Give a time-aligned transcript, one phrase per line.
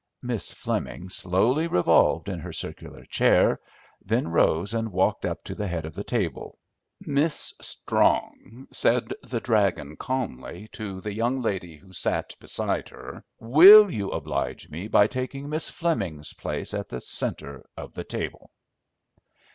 [0.23, 3.59] Miss Fleming slowly revolved in her circular chair,
[4.03, 6.57] then rose and walked up to the head of the table.
[7.01, 13.91] "Miss Strong," said the "dragon" calmly, to the young lady who sat beside her, "will
[13.91, 18.49] you oblige me by taking Miss Fleming's place at the centre of the table?"